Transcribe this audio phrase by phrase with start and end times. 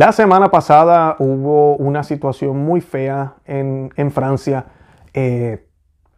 [0.00, 4.64] La semana pasada hubo una situación muy fea en, Francia.
[5.12, 5.66] Eh,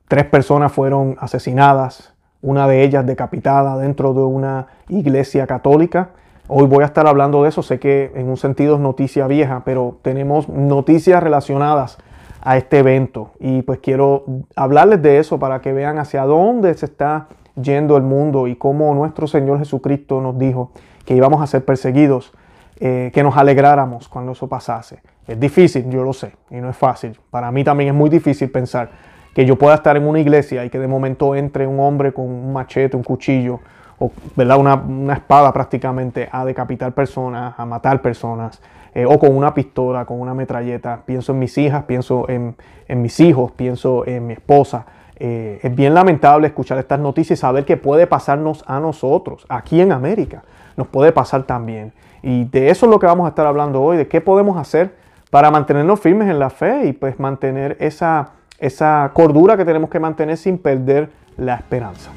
[0.06, 6.10] tres personas fueron asesinadas, una de ellas decapitada dentro de una iglesia católica.
[6.46, 9.62] Hoy voy a estar hablando de eso, sé que en un sentido es noticia vieja,
[9.64, 11.98] pero tenemos noticias relacionadas
[12.40, 14.24] a este evento y pues quiero
[14.54, 17.26] hablarles de eso para que vean hacia dónde se está
[17.60, 20.70] yendo el mundo y cómo nuestro Señor Jesucristo nos dijo
[21.04, 22.32] que íbamos a ser perseguidos,
[22.80, 25.00] eh, que nos alegráramos cuando eso pasase.
[25.26, 27.18] Es difícil, yo lo sé, y no es fácil.
[27.30, 28.90] Para mí también es muy difícil pensar
[29.34, 32.26] que yo pueda estar en una iglesia y que de momento entre un hombre con
[32.26, 33.60] un machete, un cuchillo,
[33.98, 34.58] o ¿verdad?
[34.58, 38.60] Una, espada prácticamente a decapitar personas, a matar personas,
[38.94, 41.02] eh, o con una pistola, con una metralleta.
[41.06, 42.56] Pienso en mis hijas, pienso en,
[42.88, 44.84] mis hijos, pienso en mi esposa.
[45.16, 49.80] Eh, es bien lamentable escuchar estas noticias y saber que puede pasarnos a nosotros, aquí
[49.80, 50.42] en América.
[50.76, 51.92] Nos puede pasar también.
[52.22, 54.94] Y de eso es lo que vamos a estar hablando hoy, de qué podemos hacer
[55.30, 59.98] para mantenernos firmes en la fe y pues mantener esa, esa cordura que tenemos que
[59.98, 62.12] mantener sin perder la esperanza.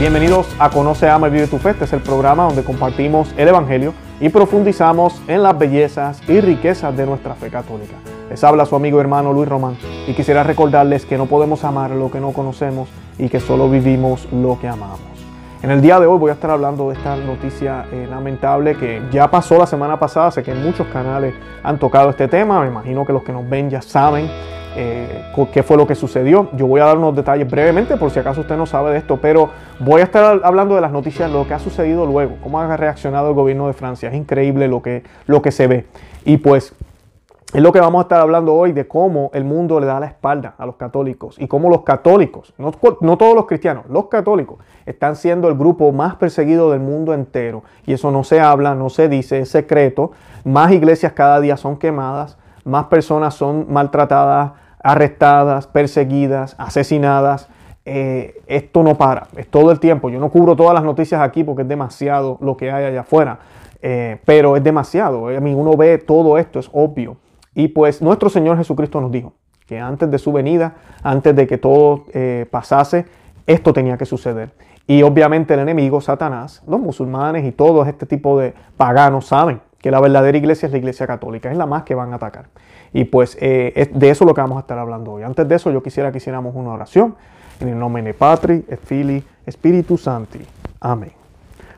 [0.00, 1.70] Bienvenidos a Conoce, Ama y Vive tu Fe.
[1.70, 3.92] Este es el programa donde compartimos el Evangelio
[4.22, 7.96] y profundizamos en las bellezas y riquezas de nuestra fe católica.
[8.30, 12.08] Les habla su amigo hermano Luis Román y quisiera recordarles que no podemos amar lo
[12.08, 15.00] que no conocemos y que solo vivimos lo que amamos.
[15.60, 19.02] En el día de hoy voy a estar hablando de esta noticia eh, lamentable que
[19.10, 20.30] ya pasó la semana pasada.
[20.30, 22.60] Sé que muchos canales han tocado este tema.
[22.60, 24.30] Me imagino que los que nos ven ya saben
[24.76, 26.48] eh, qué fue lo que sucedió.
[26.54, 29.18] Yo voy a dar unos detalles brevemente por si acaso usted no sabe de esto,
[29.20, 32.76] pero voy a estar hablando de las noticias, lo que ha sucedido luego, cómo ha
[32.76, 34.08] reaccionado el gobierno de Francia.
[34.08, 35.86] Es increíble lo que, lo que se ve.
[36.24, 36.74] Y pues
[37.52, 40.06] es lo que vamos a estar hablando hoy de cómo el mundo le da la
[40.06, 44.58] espalda a los católicos y cómo los católicos, no, no, todos los cristianos, los católicos
[44.86, 47.62] están siendo el grupo más perseguido del mundo entero.
[47.84, 50.12] Y eso no se habla, no se dice, es secreto.
[50.44, 54.52] Más iglesias cada día son quemadas, más personas son maltratadas,
[54.82, 57.48] arrestadas, perseguidas, asesinadas.
[57.84, 60.10] Eh, esto no para, es todo el tiempo.
[60.10, 63.38] Yo no cubro todas las noticias aquí porque es demasiado lo que hay allá afuera,
[63.80, 65.28] eh, pero es demasiado.
[65.28, 67.16] A mí uno ve todo esto, es obvio.
[67.54, 69.34] Y pues nuestro Señor Jesucristo nos dijo
[69.66, 73.06] que antes de su venida, antes de que todo eh, pasase,
[73.46, 74.50] esto tenía que suceder.
[74.86, 79.90] Y obviamente el enemigo, Satanás, los musulmanes y todo este tipo de paganos saben que
[79.90, 82.46] la verdadera iglesia es la iglesia católica, es la más que van a atacar.
[82.92, 85.22] Y pues eh, de eso es lo que vamos a estar hablando hoy.
[85.22, 87.14] Antes de eso, yo quisiera que hiciéramos una oración
[87.60, 90.40] en el nombre de Patri, Fili, Spiritus Santi.
[90.80, 91.12] Amén.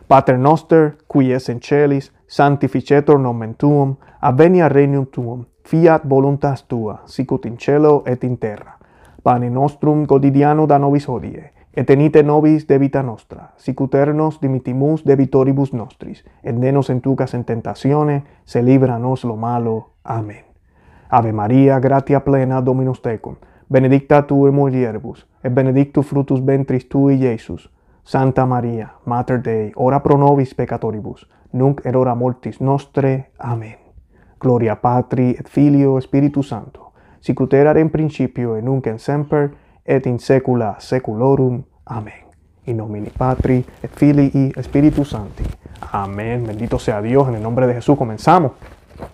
[0.07, 7.03] Pater noster, qui es in celis, sanctificetur nomen tuum, avenia regnum tuum, fiat voluntas tua,
[7.07, 8.79] sicut in cielo et in terra.
[9.23, 16.25] Pane nostrum quotidiano da nobis hodie, et tenite nobis debita nostra, sicuternos dimitimus debitoribus nostris,
[16.43, 19.95] et denos entucas en tentazione, se libranos lo malo.
[20.05, 20.54] Amén.
[21.17, 23.37] Ave María, gratia plena, Dominus tecum,
[23.69, 27.71] benedicta tu in mulieribus, et benedictus fructus ventris tui, Iesus.
[28.03, 33.31] Santa María, Mater Dei, ora pro nobis peccatoribus, nunc et hora mortis nostre.
[33.39, 33.77] Amén.
[34.41, 39.53] Gloria Patri et Filio Spiritus Santo, sicut erat in principio et nunc en semper,
[39.87, 41.63] et in saecula saeculorum.
[41.87, 42.27] Amén.
[42.67, 45.45] In nomine Patri et Filii et Spiritus Sancti.
[45.93, 46.45] Amén.
[46.45, 47.29] Bendito sea Dios.
[47.29, 48.53] En el nombre de Jesús comenzamos.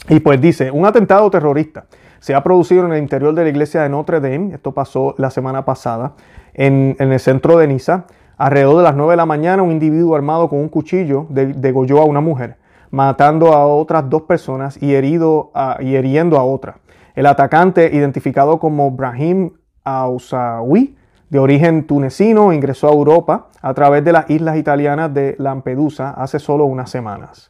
[0.08, 1.84] Y pues dice, un atentado terrorista
[2.20, 4.54] se ha producido en el interior de la iglesia de Notre Dame.
[4.54, 6.12] Esto pasó la semana pasada
[6.54, 8.04] en, el centro de Niza.
[8.36, 12.04] Alrededor de las 9 de la mañana, un individuo armado con un cuchillo degolló a
[12.04, 12.56] una mujer,
[12.90, 16.76] matando a otras dos personas y, herido y hiriendo a otra.
[17.14, 19.50] El atacante, identificado como Brahim
[19.84, 20.96] Ausawi,
[21.28, 26.38] de origen tunecino, ingresó a Europa a través de las islas italianas de Lampedusa hace
[26.38, 27.49] solo unas semanas.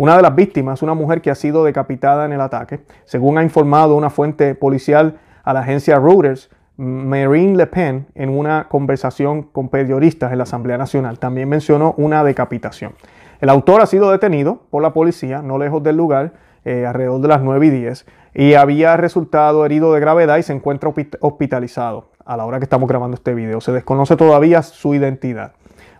[0.00, 3.42] Una de las víctimas, una mujer que ha sido decapitada en el ataque, según ha
[3.42, 9.68] informado una fuente policial a la agencia Reuters, Marine Le Pen, en una conversación con
[9.68, 12.94] periodistas en la Asamblea Nacional, también mencionó una decapitación.
[13.42, 16.32] El autor ha sido detenido por la policía, no lejos del lugar,
[16.64, 20.54] eh, alrededor de las 9 y 10, y había resultado herido de gravedad y se
[20.54, 23.60] encuentra hospitalizado a la hora que estamos grabando este video.
[23.60, 25.52] Se desconoce todavía su identidad.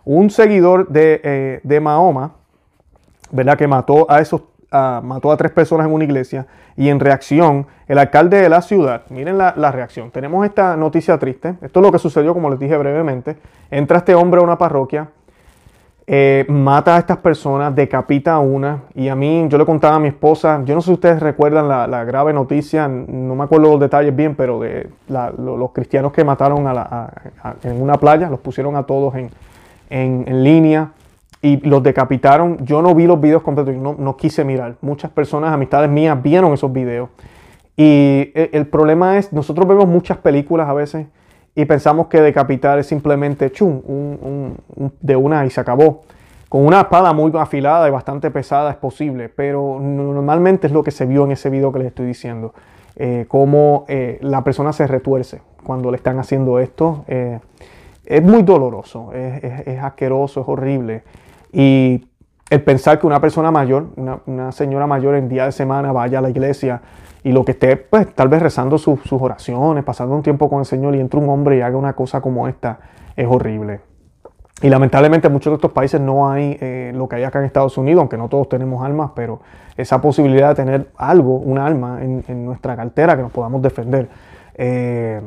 [0.05, 2.40] Un seguidor de, eh, Mahoma,
[3.31, 3.57] ¿verdad?
[3.57, 4.41] Que mató a esos
[4.71, 6.47] mató a tres personas en una iglesia
[6.77, 11.17] y en reacción el alcalde de la ciudad, miren la, la, reacción, tenemos esta noticia
[11.17, 13.35] triste, esto es lo que sucedió como les dije brevemente,
[13.69, 15.09] entra este hombre a una parroquia,
[16.13, 18.83] eh, mata a estas personas, decapita a una.
[18.95, 21.69] Y a mí, yo le contaba a mi esposa, yo no sé si ustedes recuerdan
[21.69, 26.65] la, grave noticia, no me acuerdo los detalles bien, pero de los cristianos que mataron
[27.63, 29.29] en una playa, los pusieron a todos en,
[29.89, 30.89] en, línea
[31.41, 32.65] y los decapitaron.
[32.65, 34.75] Yo no vi los videos completos, no, no quise mirar.
[34.81, 37.09] Muchas personas, amistades mías, vieron esos videos.
[37.75, 41.07] Y el, el problema es, nosotros vemos muchas películas a veces
[41.55, 43.81] y pensamos que decapitar es simplemente chum,
[45.01, 46.03] de una y se acabó.
[46.47, 50.91] Con una espada muy afilada y bastante pesada es posible, pero normalmente es lo que
[50.91, 52.53] se vio en ese video que les estoy diciendo.
[52.97, 57.05] Eh, cómo eh, la persona se retuerce cuando le están haciendo esto.
[57.07, 57.39] Eh,
[58.05, 61.03] es muy doloroso, es, asqueroso, es horrible.
[61.51, 62.07] Y
[62.49, 63.87] el pensar que una persona mayor,
[64.25, 66.81] una, señora mayor en día de semana vaya a la iglesia
[67.23, 70.65] y lo que esté, pues tal vez rezando sus oraciones, pasando un tiempo con el
[70.65, 72.79] Señor y entra un hombre y haga una cosa como esta,
[73.15, 73.79] es horrible.
[74.61, 77.45] Y lamentablemente en muchos de estos países no hay eh, lo que hay acá en
[77.45, 79.41] Estados Unidos, aunque no todos tenemos armas, pero
[79.75, 84.09] esa posibilidad de tener algo, un arma en, nuestra cartera que nos podamos defender.
[84.55, 85.21] Eh,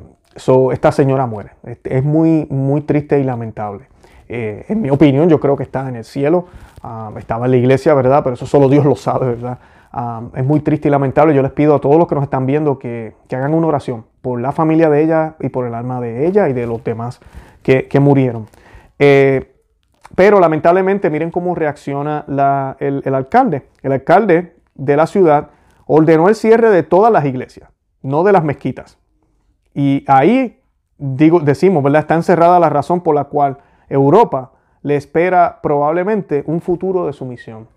[0.73, 1.51] esta señora muere.
[1.85, 3.87] Es muy, muy triste y lamentable.
[4.29, 6.47] Eh, en mi opinión, yo creo que está en el cielo.
[6.83, 8.23] Ah, estaba en la iglesia, ¿verdad?
[8.25, 9.59] Pero eso solo Dios lo sabe, ¿verdad?
[10.35, 11.35] es muy triste y lamentable.
[11.35, 14.41] Yo les pido a todos los que nos están viendo que, hagan una oración por
[14.41, 17.21] la familia de ella y por el alma de ella y de los demás
[17.63, 18.47] que, murieron.
[18.99, 19.55] Eh,
[20.15, 22.25] pero lamentablemente miren cómo reacciona
[22.79, 23.69] el, alcalde.
[23.83, 25.51] El alcalde de la ciudad
[25.87, 27.71] ordenó el cierre de todas las iglesias,
[28.03, 28.99] no de las mezquitas.
[29.75, 30.61] Y ahí
[30.99, 32.01] digo, decimos, ¿verdad?
[32.01, 33.59] Está encerrada la razón por la cual
[33.89, 34.53] Europa
[34.83, 37.69] le espera probablemente un futuro de sumisión.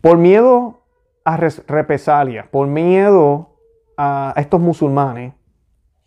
[0.00, 0.80] Por miedo
[1.24, 3.50] a represalias, por miedo
[3.96, 5.32] a estos musulmanes,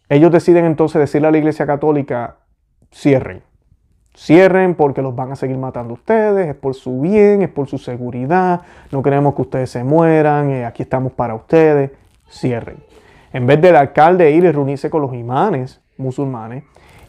[0.10, 2.38] ellos deciden entonces decirle a la Iglesia Católica,
[2.92, 3.42] cierren.
[4.16, 7.78] Cierren porque los van a seguir matando ustedes, es por su bien, es por su
[7.78, 8.62] seguridad,
[8.92, 11.92] no queremos que ustedes se mueran, eh, aquí estamos para ustedes,
[12.30, 12.78] cierren.
[13.32, 16.64] En vez del alcalde ir y reunirse con los imanes musulmanes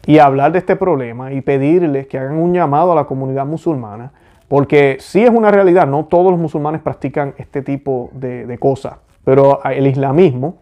[0.05, 4.11] y hablar de este problema y pedirles que hagan un llamado a la comunidad musulmana,
[4.47, 9.63] porque sí es una realidad, no todos los musulmanes practican este tipo de, cosas, pero
[9.65, 10.57] el islamismo,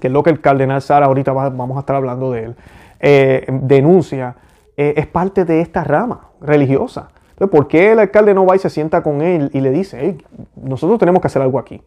[0.00, 2.56] que es lo que el cardenal Sara, ahorita vamos a estar hablando de él,
[3.00, 4.36] eh, denuncia,
[4.76, 7.08] eh, es parte de esta rama religiosa.
[7.30, 10.18] Entonces, ¿por qué el alcalde no va y se sienta con él y le dice,
[10.56, 11.80] nosotros tenemos que hacer algo aquí?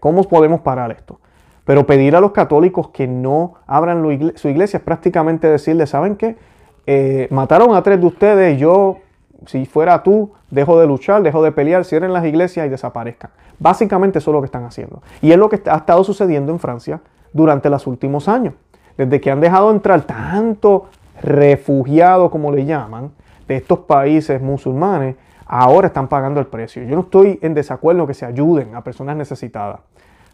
[0.00, 1.20] ¿Cómo podemos parar esto?
[1.64, 4.02] Pero pedir a los católicos que no abran
[4.34, 6.36] su iglesia es prácticamente decirle, ¿saben qué?
[6.86, 8.98] Eh, mataron a tres de ustedes, yo
[9.46, 13.30] si fuera tú, dejo de luchar, dejo de pelear, cierren las iglesias y desaparezcan.
[13.58, 15.02] Básicamente eso es lo que están haciendo.
[15.20, 17.00] Y es lo que ha estado sucediendo en Francia
[17.32, 18.54] durante los últimos años.
[18.96, 20.86] Desde que han dejado entrar tanto
[21.22, 23.12] refugiados, como le llaman,
[23.48, 25.16] de estos países musulmanes,
[25.46, 26.82] ahora están pagando el precio.
[26.84, 29.80] Yo no estoy en desacuerdo que se ayuden a personas necesitadas,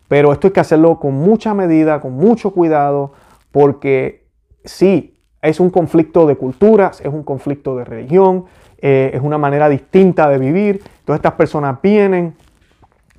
[0.08, 3.12] pero esto hay que hacerlo con mucha medida, con mucho cuidado,
[3.52, 4.26] porque
[4.64, 8.46] sí, es un conflicto de culturas, es un conflicto de religión,
[8.78, 10.82] eh, es una manera distinta de vivir.
[11.04, 12.34] Todas estas personas vienen,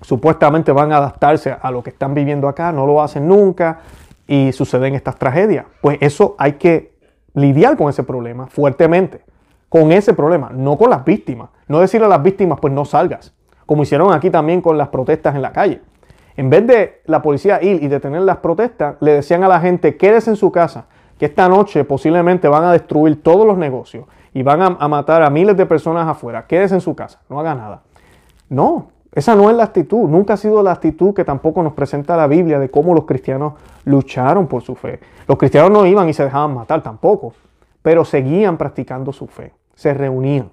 [0.01, 3.79] supuestamente van a adaptarse a lo que están viviendo acá, no lo hacen nunca
[4.27, 5.65] y suceden estas tragedias.
[5.81, 6.93] Pues eso hay que
[7.33, 9.21] lidiar con ese problema fuertemente,
[9.69, 11.49] con ese problema, no con las víctimas.
[11.67, 13.33] No decirle a las víctimas, pues no salgas,
[13.65, 15.81] como hicieron aquí también con las protestas en la calle.
[16.39, 19.97] En vez de la policía ir y detener las protestas, le decían a la gente,
[19.97, 20.85] quédese en su casa,
[21.17, 25.29] que esta noche posiblemente van a destruir todos los negocios y van a, matar a
[25.29, 26.47] miles de personas afuera.
[26.47, 27.81] Quédese en su casa, no haga nada.
[28.47, 32.15] No, esa no es la actitud, nunca ha sido la actitud que tampoco nos presenta
[32.15, 35.01] la Biblia de cómo los cristianos lucharon por su fe.
[35.27, 37.33] Los cristianos no iban y se dejaban matar tampoco,
[37.81, 40.49] pero seguían practicando su fe, se reunían.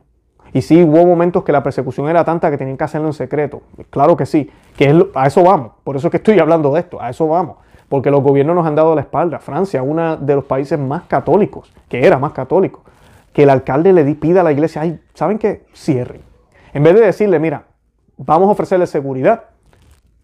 [0.57, 3.61] Y sí, hubo momentos que la persecución era tanta que tenían que hacerlo en secreto.
[3.91, 5.73] Claro que sí, que a eso vamos.
[5.85, 7.59] Por eso es que estoy hablando de esto, a eso vamos.
[7.91, 9.39] Porque los gobiernos nos han dado la espalda.
[9.39, 12.85] Francia, uno de los países más católicos, que era más católico,
[13.35, 15.67] que el alcalde le pida a la iglesia, ay, ¿saben qué?
[15.75, 16.23] Cierren.
[16.73, 17.65] En vez de decirle, mira,
[18.17, 19.45] vamos a ofrecerle seguridad,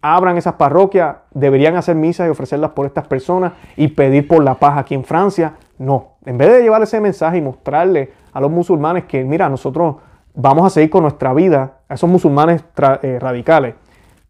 [0.01, 4.55] abran esas parroquias, deberían hacer misas y ofrecerlas por estas personas y pedir por la
[4.55, 5.53] paz aquí en Francia.
[5.77, 9.97] No, en vez de llevar ese mensaje y mostrarle a los musulmanes que, mira, nosotros
[10.33, 12.63] vamos a seguir con nuestra vida, esos musulmanes
[13.01, 13.75] eh, radicales,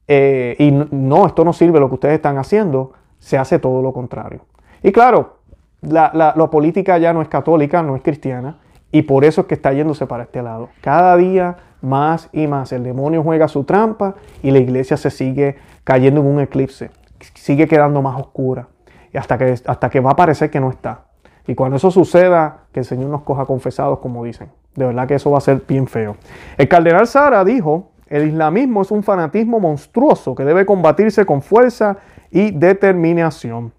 [0.08, 3.94] eh, y no, esto no sirve lo que ustedes están haciendo, se hace todo lo
[3.94, 4.42] contrario.
[4.82, 5.38] Y claro,
[5.82, 8.58] la, la política ya no es católica, no es cristiana,
[8.94, 10.70] y por eso es que está yéndose para este lado.
[10.80, 15.58] Cada día más y más el demonio juega su trampa y la iglesia se sigue
[15.84, 16.92] cayendo en un eclipse.
[17.34, 18.68] Sigue quedando más oscura.
[19.12, 21.06] Y hasta que, hasta que va a parecer que no está.
[21.48, 24.50] Y cuando eso suceda, que el Señor nos coja confesados, como dicen.
[24.76, 26.18] De verdad que eso va a ser bien feo.
[26.58, 31.98] El cardenal Sara dijo, el islamismo es un fanatismo monstruoso que debe combatirse con fuerza
[32.32, 33.74] y determinación.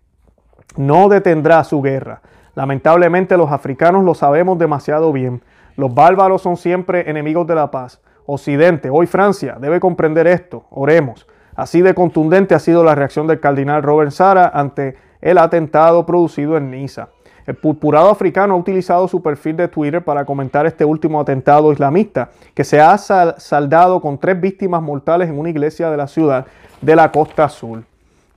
[0.76, 2.22] No detendrá su guerra.
[2.54, 5.42] Lamentablemente los africanos lo sabemos demasiado bien.
[5.76, 8.00] Los bárbaros son siempre enemigos de la paz.
[8.26, 10.66] Occidente, hoy Francia, debe comprender esto.
[10.70, 11.26] Oremos.
[11.56, 16.56] Así de contundente ha sido la reacción del cardenal Robert Sara ante el atentado producido
[16.56, 17.08] en Niza.
[17.46, 22.30] El purpurado africano ha utilizado su perfil de Twitter para comentar este último atentado islamista,
[22.54, 26.46] que se ha saldado con tres víctimas mortales en una iglesia de la ciudad
[26.80, 27.84] de la costa azul.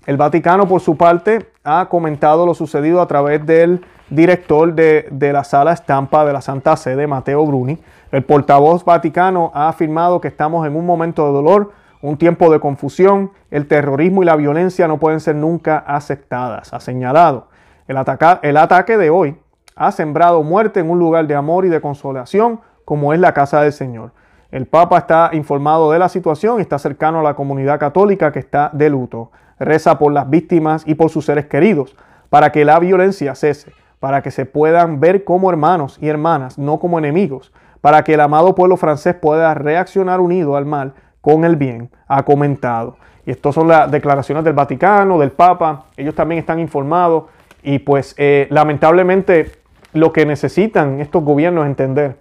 [0.05, 5.43] El Vaticano, por su parte, ha comentado lo sucedido a través del director de, la
[5.43, 7.77] sala estampa de la Santa Sede, Mateo Bruni.
[8.11, 12.61] El portavoz vaticano ha afirmado que estamos en un momento de dolor, un tiempo de
[12.61, 13.31] confusión.
[13.51, 17.47] El terrorismo y la violencia no pueden ser nunca aceptadas, ha señalado.
[17.87, 19.37] El, ataque de hoy
[19.77, 23.61] ha sembrado muerte en un lugar de amor y de consolación como es la casa
[23.61, 24.11] del Señor.
[24.51, 28.39] El Papa está informado de la situación y está cercano a la comunidad católica que
[28.39, 29.31] está de luto.
[29.57, 31.95] Reza por las víctimas y por sus seres queridos,
[32.29, 36.79] para que la violencia cese, para que se puedan ver como hermanos y hermanas, no
[36.79, 41.55] como enemigos, para que el amado pueblo francés pueda reaccionar unido al mal con el
[41.55, 42.97] bien, ha comentado.
[43.25, 47.23] Y estas son las declaraciones del Vaticano, del Papa, ellos también están informados
[47.63, 49.51] y pues eh, lamentablemente
[49.93, 52.17] lo que necesitan estos gobiernos entender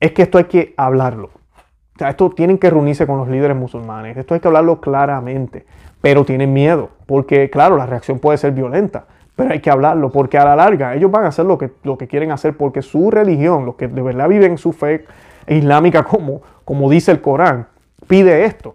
[0.00, 1.30] es que esto hay que hablarlo.
[1.98, 4.16] Esto tienen que reunirse con los líderes musulmanes.
[4.16, 5.66] Esto hay que hablarlo claramente.
[6.00, 6.90] Pero tienen miedo.
[7.06, 9.06] Porque, claro, la reacción puede ser violenta.
[9.36, 10.10] Pero hay que hablarlo.
[10.10, 12.56] Porque a la larga ellos van a hacer lo que, lo que quieren hacer.
[12.56, 15.04] Porque su religión, los que de verdad viven su fe
[15.46, 17.68] islámica como, como dice el Corán,
[18.08, 18.74] pide esto.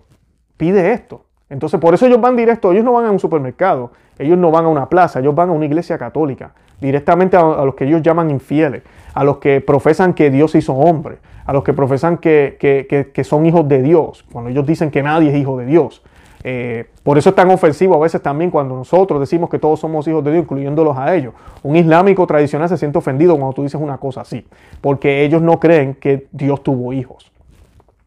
[0.56, 1.26] Pide esto.
[1.50, 2.72] Entonces, por eso ellos van directo.
[2.72, 3.92] Ellos no van a un supermercado.
[4.20, 6.52] Ellos no van a una plaza, ellos van a una iglesia católica,
[6.82, 11.18] directamente a, los que ellos llaman infieles, a los que profesan que Dios hizo hombre,
[11.46, 15.38] a los que profesan que, son hijos de Dios, cuando ellos dicen que nadie es
[15.38, 16.02] hijo de Dios.
[16.44, 20.08] Eh, por eso es tan ofensivo a veces también cuando nosotros decimos que todos somos
[20.08, 21.34] hijos de Dios, incluyéndolos a ellos.
[21.62, 24.46] Un islámico tradicional se siente ofendido cuando tú dices una cosa así,
[24.82, 27.32] porque ellos no creen que Dios tuvo hijos.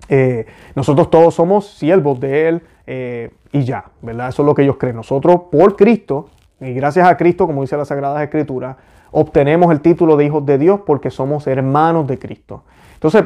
[0.09, 4.29] Eh, nosotros todos somos siervos de Él eh, y ya, ¿verdad?
[4.29, 4.97] Eso es lo que ellos creen.
[4.97, 6.29] Nosotros, por Cristo,
[6.61, 8.77] y gracias a Cristo, como dice la Sagrada Escritura,
[9.13, 12.65] obtenemos el título de hijos de Dios porque somos hermanos de Cristo.
[12.95, 13.25] Entonces,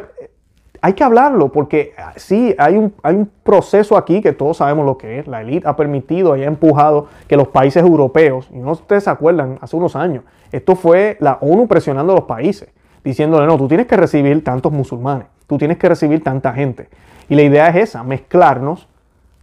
[0.80, 4.84] hay que hablarlo porque ah, sí, hay un, hay un proceso aquí que todos sabemos
[4.84, 5.26] lo que es.
[5.26, 9.10] La élite ha permitido y ha empujado que los países europeos, y no ustedes se
[9.10, 12.68] acuerdan, hace unos años, esto fue la ONU presionando a los países,
[13.02, 15.26] diciéndole, no, tú tienes que recibir tantos musulmanes.
[15.46, 16.88] Tú tienes que recibir tanta gente.
[17.28, 18.86] Y la idea es esa, mezclarnos,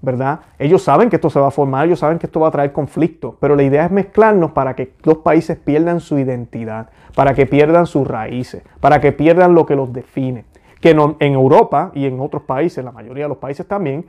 [0.02, 0.40] ¿verdad?
[0.58, 2.72] Ellos saben que esto se va a formar, ellos saben que esto va a traer
[2.72, 7.46] conflicto, pero la idea es mezclarnos para que los países pierdan su identidad, para que
[7.46, 10.46] pierdan sus raíces, para que pierdan lo que los define.
[10.80, 14.06] Que en Europa y en otros países, la mayoría de los países también,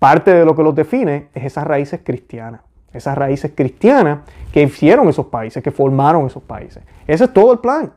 [0.00, 2.62] parte de lo que los define es esas raíces cristianas.
[2.92, 4.20] Esas raíces cristianas
[4.52, 6.82] que hicieron esos países, que formaron esos países.
[7.06, 7.92] Ese es todo el plan.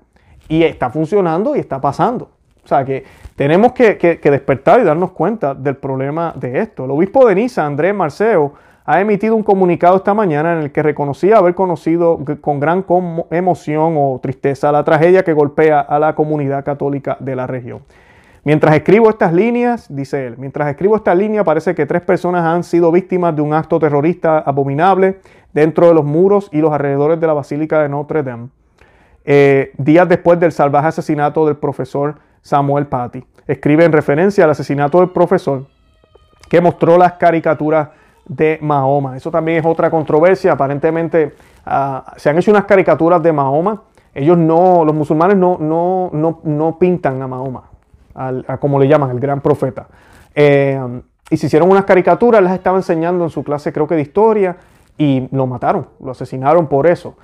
[0.47, 2.29] Y está funcionando y está pasando.
[2.69, 3.03] O sea que
[3.35, 6.85] tenemos que, despertar y darnos cuenta del problema de esto.
[6.85, 8.53] El obispo de Niza, Andrés Marceo,
[8.85, 12.85] ha emitido un comunicado esta mañana en el que reconocía haber conocido con gran
[13.31, 17.79] emoción o tristeza la tragedia que golpea a la comunidad católica de la región.
[18.43, 22.63] Mientras escribo estas líneas, dice él, mientras escribo esta línea parece que tres personas han
[22.63, 25.21] sido víctimas de un acto terrorista abominable
[25.53, 28.49] dentro de los muros y los alrededores de la Basílica de Notre Dame,
[29.25, 33.23] eh, días después del salvaje asesinato del profesor Samuel Paty.
[33.47, 35.67] Escribe en referencia al asesinato del profesor
[36.49, 37.89] que mostró las caricaturas
[38.27, 39.15] de Mahoma.
[39.15, 40.53] Eso también es otra controversia.
[40.53, 43.83] Aparentemente ah, se han hecho unas caricaturas de Mahoma.
[44.15, 47.63] Ellos no, los musulmanes no, no, no, no pintan a Mahoma,
[48.15, 49.87] a como le llaman, el gran profeta.
[50.33, 54.01] Eh, y se hicieron unas caricaturas, las estaba enseñando en su clase, creo que de
[54.01, 54.57] historia,
[54.99, 57.15] y lo mataron, lo asesinaron por eso.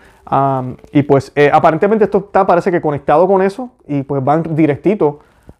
[0.94, 5.20] y pues eh, aparentemente esto está, parece que conectado con eso y pues van directito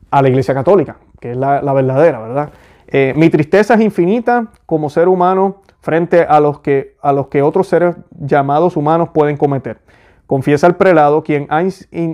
[0.10, 2.50] a la Iglesia Católica, que es la, verdadera, ¿verdad?
[2.88, 7.42] Eh, mi tristeza es infinita como ser humano frente a los, que, a los que
[7.42, 9.80] otros seres llamados humanos pueden cometer.
[10.26, 11.62] Confiesa el prelado, quien ha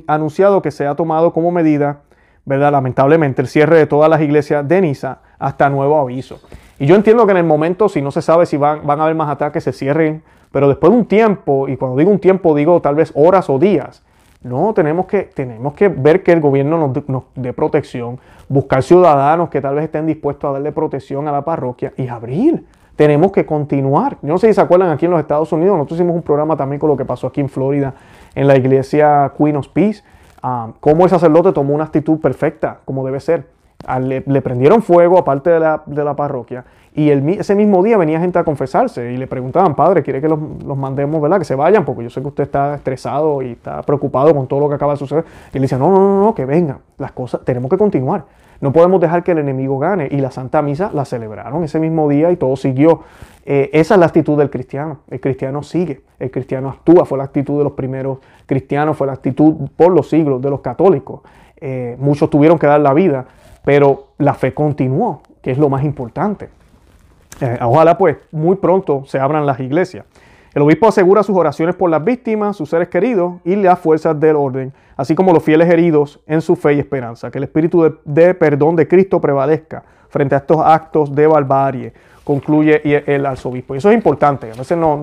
[0.08, 2.02] anunciado que se ha tomado como medida,
[2.44, 2.72] ¿verdad?
[2.72, 6.42] Lamentablemente, el cierre de todas las iglesias de Niza hasta nuevo aviso.
[6.82, 9.04] Y yo entiendo que en el momento, si no se sabe si van, van a
[9.04, 12.56] haber más ataques, se cierren, pero después de un tiempo, y cuando digo un tiempo
[12.56, 14.04] digo tal vez horas o días,
[14.42, 18.20] no, tenemos que, tenemos que ver que el gobierno nos, nos dé protección,
[18.50, 22.66] buscar ciudadanos que tal vez estén dispuestos a darle protección a la parroquia y abrir.
[22.96, 24.18] Tenemos que continuar.
[24.24, 26.58] Yo no sé si se acuerdan aquí en los Estados Unidos, nosotros hicimos un programa
[26.58, 27.94] también con lo que pasó aquí en Florida,
[28.34, 30.02] en la iglesia Queen of Peace.
[30.42, 33.61] ah, cómo el sacerdote tomó una actitud perfecta, como debe ser.
[34.00, 38.38] Le, prendieron fuego aparte de la, de la parroquia y ese mismo día venía gente
[38.38, 40.40] a confesarse y le preguntaban, padre, ¿quiere que los,
[40.78, 41.40] mandemos, verdad?
[41.40, 44.60] Que se vayan, porque yo sé que usted está estresado y está preocupado con todo
[44.60, 45.24] lo que acaba de suceder.
[45.52, 48.26] Y le decía, no, no, no, no, que vengan, las cosas, tenemos que continuar.
[48.60, 50.10] No podemos dejar que el enemigo gane.
[50.12, 53.04] Y la Santa Misa la celebraron ese mismo día y todo siguió.
[53.46, 55.00] Eh, esa es la actitud del cristiano.
[55.10, 57.06] El cristiano sigue, el cristiano actúa.
[57.06, 60.60] Fue la actitud de los primeros cristianos, fue la actitud por los siglos de los
[60.60, 61.22] católicos.
[61.60, 63.26] Eh, muchos tuvieron que dar la vida,
[63.64, 66.50] pero la fe continuó, que es lo más importante.
[67.40, 70.06] Eh, ojalá pues muy pronto se abran las iglesias.
[70.54, 74.36] El obispo asegura sus oraciones por las víctimas, sus seres queridos y las fuerzas del
[74.36, 77.32] orden, así como los fieles heridos en su fe y esperanza.
[77.32, 81.94] Que el espíritu de, perdón de Cristo prevalezca frente a estos actos de barbarie,
[82.26, 83.76] concluye el arzobispo.
[83.76, 84.52] Y eso es importante.
[84.52, 84.98] A veces no,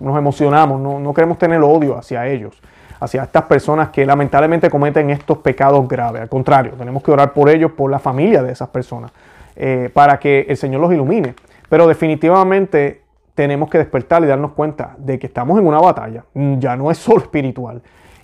[0.00, 2.58] nos emocionamos, no, queremos tener odio hacia ellos,
[3.00, 6.22] hacia estas personas que lamentablemente cometen estos pecados graves.
[6.22, 9.12] Al contrario, tenemos que orar por ellos, por la familia de esas personas,
[9.56, 11.34] eh, para que el Señor los ilumine.
[11.68, 13.02] Pero definitivamente
[13.34, 16.24] tenemos que despertar y darnos cuenta de que estamos en una batalla.
[16.58, 17.82] Ya no es solo espiritual.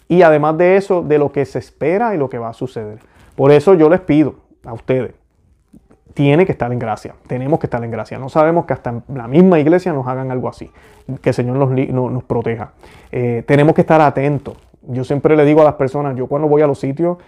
[0.09, 2.99] Y además de eso, de lo que se espera y lo que va a suceder.
[3.37, 4.35] Por eso yo les pido
[4.65, 5.15] a ustedes,
[6.15, 7.15] tiene que estar en gracia.
[7.27, 8.19] Tenemos que estar en gracia.
[8.19, 10.71] No sabemos que hasta en la misma iglesia nos hagan algo así.
[11.23, 12.73] Que el Señor nos, nos proteja.
[13.13, 14.57] Eh, tenemos que estar atentos.
[14.89, 17.19] Yo siempre le digo a las personas, yo cuando voy a los sitios,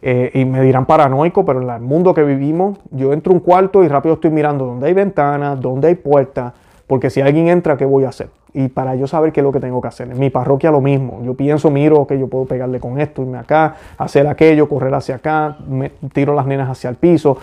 [0.00, 3.40] eh, y me dirán paranoico, pero en el mundo que vivimos, yo entro a un
[3.40, 6.52] cuarto y rápido estoy mirando dónde hay ventanas, dónde hay puertas,
[6.86, 8.28] porque si alguien entra, ¿qué voy a hacer?
[8.54, 10.10] Y para yo saber qué es lo que tengo que hacer.
[10.10, 11.20] En mi parroquia lo mismo.
[11.22, 15.16] Yo pienso, miro que yo puedo pegarle con esto, irme acá, hacer aquello, correr hacia
[15.16, 17.36] acá, me tiro las nenas hacia el piso.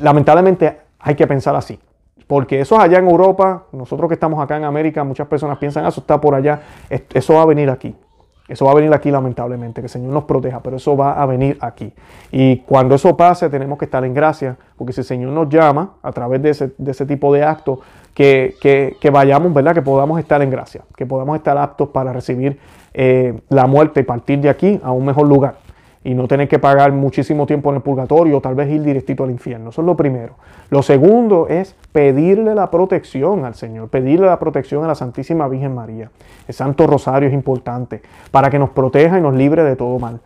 [0.00, 1.78] Lamentablemente hay que pensar así.
[2.26, 5.86] Porque eso es allá en Europa, nosotros que estamos acá en América, muchas personas piensan,
[5.86, 6.60] ah, eso está por allá,
[7.14, 7.96] eso va a venir aquí.
[8.46, 11.26] Eso va a venir aquí lamentablemente, que el Señor nos proteja, pero eso va a
[11.26, 11.92] venir aquí.
[12.30, 15.94] Y cuando eso pase tenemos que estar en gracia, porque si el Señor nos llama
[16.02, 17.80] a través de ese, tipo de actos,
[18.14, 19.74] que, vayamos, ¿verdad?
[19.74, 22.58] Que podamos estar en gracia, que podamos estar aptos para recibir
[22.92, 25.67] eh, la muerte y partir de aquí a un mejor lugar
[26.04, 29.24] y no tener que pagar muchísimo tiempo en el purgatorio o tal vez ir directito
[29.24, 29.70] al infierno.
[29.70, 30.34] Eso es lo primero.
[30.70, 35.74] Lo segundo es pedirle la protección al Señor, pedirle la protección a la Santísima Virgen
[35.74, 36.10] María.
[36.46, 40.20] El Santo Rosario es importante para que nos proteja y nos libre de todo mal.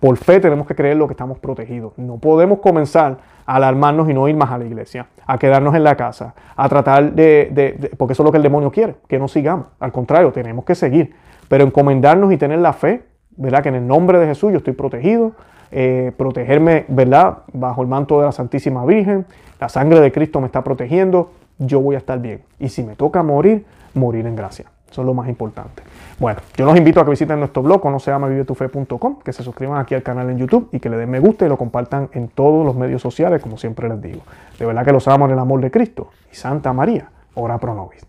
[0.00, 1.92] por fe tenemos que creer lo que estamos protegidos.
[1.96, 5.84] No podemos comenzar a alarmarnos y no ir más a la iglesia, a quedarnos en
[5.84, 9.18] la casa, a tratar de, de porque eso es lo que el demonio quiere, que
[9.18, 9.66] no sigamos.
[9.80, 11.14] Al contrario, tenemos que seguir,
[11.48, 13.02] pero encomendarnos y tener la fe
[13.36, 13.62] ¿verdad?
[13.62, 15.32] Que en el nombre de Jesús yo estoy protegido,
[15.70, 17.38] eh, protegerme, ¿verdad?
[17.52, 19.26] Bajo el manto de la Santísima Virgen,
[19.60, 22.42] la sangre de Cristo me está protegiendo, yo voy a estar bien.
[22.58, 24.66] Y si me toca morir, morir en gracia.
[24.90, 25.82] Eso es lo más importante.
[26.20, 29.42] Bueno, yo los invito a que visiten nuestro blog, no se llama vivetufe.com, que se
[29.42, 32.08] suscriban aquí al canal en YouTube y que le den me gusta y lo compartan
[32.12, 34.20] en todos los medios sociales, como siempre les digo.
[34.56, 36.10] De verdad que los amo en el amor de Cristo.
[36.30, 38.06] Y Santa María, ora pro nobis.